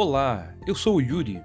[0.00, 1.42] Olá, eu sou o Yuri.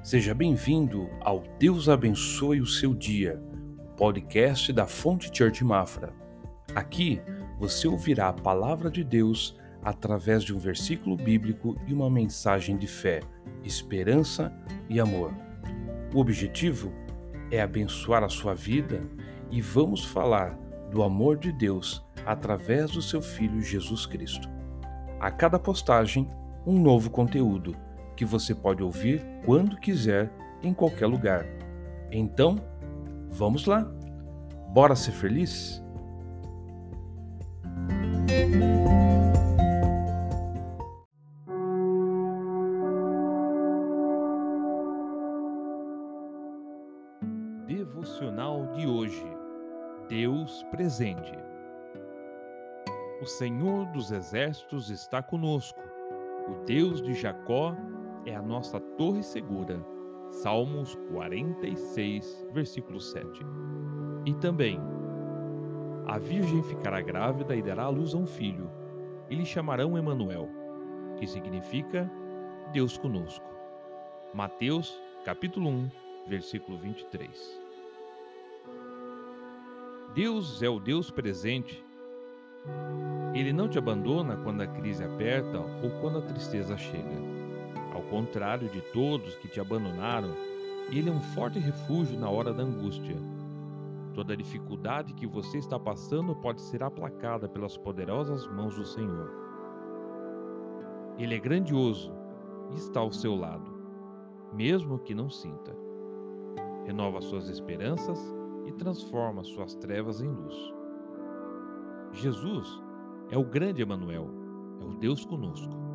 [0.00, 3.42] Seja bem-vindo ao Deus Abençoe o Seu Dia,
[3.80, 6.14] o podcast da Fonte Church Mafra.
[6.72, 7.20] Aqui
[7.58, 12.86] você ouvirá a palavra de Deus através de um versículo bíblico e uma mensagem de
[12.86, 13.22] fé,
[13.64, 14.52] esperança
[14.88, 15.34] e amor.
[16.14, 16.92] O objetivo
[17.50, 19.02] é abençoar a sua vida
[19.50, 20.56] e vamos falar
[20.92, 24.48] do amor de Deus através do seu Filho Jesus Cristo.
[25.18, 26.30] A cada postagem,
[26.64, 27.74] um novo conteúdo
[28.16, 31.44] que você pode ouvir quando quiser, em qualquer lugar.
[32.10, 32.56] Então,
[33.30, 33.86] vamos lá!
[34.72, 35.82] Bora ser feliz?
[47.66, 49.36] Devocional de hoje
[50.08, 51.32] Deus presente.
[53.20, 55.80] O Senhor dos Exércitos está conosco,
[56.48, 57.74] o Deus de Jacó
[58.26, 59.80] é a nossa torre segura.
[60.30, 63.46] Salmos 46, versículo 7.
[64.26, 64.78] E também,
[66.06, 68.70] a virgem ficará grávida e dará à luz a um filho,
[69.30, 70.48] e lhe chamarão Emanuel,
[71.16, 72.10] que significa
[72.72, 73.46] Deus conosco.
[74.34, 75.90] Mateus, capítulo 1,
[76.28, 77.60] versículo 23.
[80.14, 81.84] Deus é o Deus presente.
[83.34, 87.45] Ele não te abandona quando a crise aperta ou quando a tristeza chega.
[87.96, 90.28] Ao contrário de todos que te abandonaram,
[90.90, 93.16] ele é um forte refúgio na hora da angústia.
[94.12, 99.32] Toda dificuldade que você está passando pode ser aplacada pelas poderosas mãos do Senhor.
[101.16, 102.12] Ele é grandioso
[102.70, 103.72] e está ao seu lado,
[104.52, 105.74] mesmo que não sinta.
[106.84, 108.20] Renova suas esperanças
[108.66, 110.74] e transforma suas trevas em luz.
[112.12, 112.78] Jesus
[113.30, 114.28] é o grande Emanuel,
[114.82, 115.85] é o Deus conosco.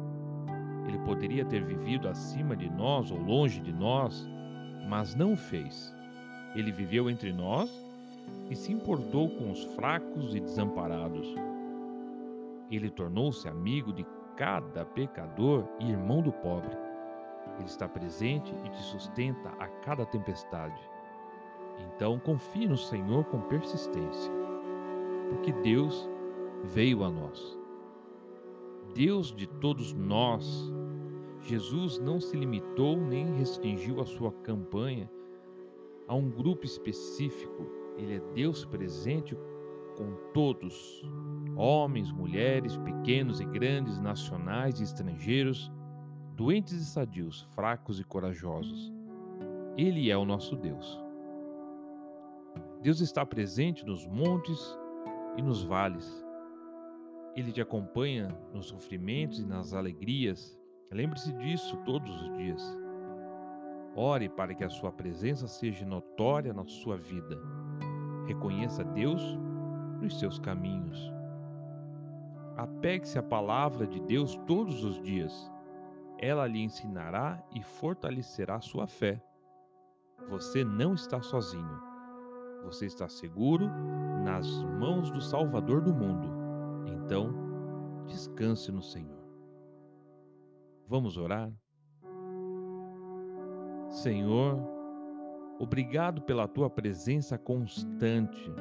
[0.92, 4.28] Ele poderia ter vivido acima de nós ou longe de nós,
[4.90, 5.96] mas não o fez.
[6.54, 7.72] Ele viveu entre nós
[8.50, 11.34] e se importou com os fracos e desamparados.
[12.70, 16.76] Ele tornou-se amigo de cada pecador e irmão do pobre.
[17.56, 20.82] Ele está presente e te sustenta a cada tempestade.
[21.88, 24.32] Então confie no Senhor com persistência,
[25.30, 26.10] porque Deus
[26.66, 27.58] veio a nós.
[28.94, 30.81] Deus de todos nós.
[31.42, 35.10] Jesus não se limitou nem restringiu a sua campanha
[36.08, 37.66] a um grupo específico.
[37.98, 39.36] Ele é Deus presente
[39.98, 41.04] com todos,
[41.56, 45.72] homens, mulheres, pequenos e grandes, nacionais e estrangeiros,
[46.36, 48.92] doentes e sadios, fracos e corajosos.
[49.78, 51.00] Ele é o nosso Deus.
[52.82, 54.78] Deus está presente nos montes
[55.38, 56.26] e nos vales.
[57.36, 60.60] Ele te acompanha nos sofrimentos e nas alegrias.
[60.92, 62.78] Lembre-se disso todos os dias.
[63.96, 67.40] Ore para que a sua presença seja notória na sua vida.
[68.28, 69.22] Reconheça Deus
[70.02, 71.12] nos seus caminhos.
[72.58, 75.50] Apegue-se à palavra de Deus todos os dias.
[76.18, 79.22] Ela lhe ensinará e fortalecerá sua fé.
[80.30, 81.82] Você não está sozinho.
[82.66, 83.70] Você está seguro
[84.24, 84.48] nas
[84.80, 86.30] mãos do Salvador do mundo.
[86.86, 87.34] Então,
[88.06, 89.21] descanse no Senhor.
[90.92, 91.50] Vamos orar?
[93.88, 94.60] Senhor,
[95.58, 98.52] obrigado pela tua presença constante.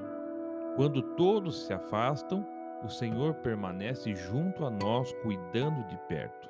[0.77, 2.47] Quando todos se afastam,
[2.85, 6.49] o Senhor permanece junto a nós, cuidando de perto.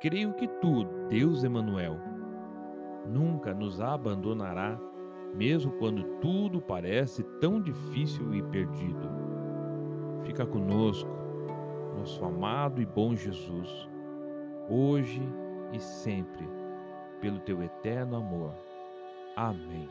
[0.00, 1.98] Creio que tu, Deus Emanuel,
[3.06, 4.80] nunca nos abandonará,
[5.34, 9.10] mesmo quando tudo parece tão difícil e perdido.
[10.22, 11.10] Fica conosco,
[11.98, 13.92] nosso amado e bom Jesus,
[14.68, 15.22] hoje
[15.72, 16.48] e sempre,
[17.20, 18.54] pelo teu eterno amor.
[19.36, 19.88] Amém.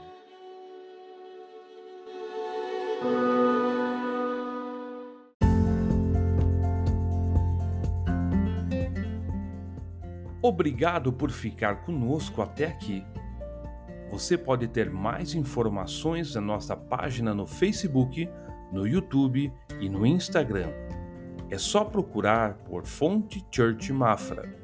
[10.41, 13.05] Obrigado por ficar conosco até aqui.
[14.11, 18.29] Você pode ter mais informações na nossa página no Facebook
[18.73, 20.72] no YouTube e no Instagram.
[21.49, 24.62] É só procurar por Fonte Church Mafra.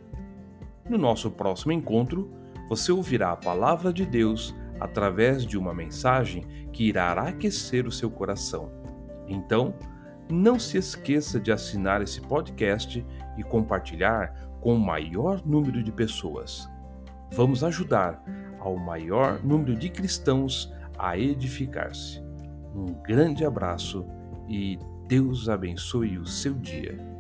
[0.90, 2.32] No nosso próximo encontro,
[2.68, 6.44] você ouvirá a palavra de Deus através de uma mensagem
[6.74, 8.72] que irá aquecer o seu coração.
[9.28, 9.76] Então,
[10.30, 13.06] não se esqueça de assinar esse podcast
[13.38, 16.68] e compartilhar com o maior número de pessoas.
[17.32, 18.24] Vamos ajudar
[18.60, 22.22] ao maior número de cristãos a edificar-se.
[22.76, 24.06] Um grande abraço
[24.48, 27.19] e Deus abençoe o seu dia.